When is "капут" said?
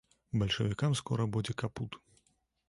1.65-1.91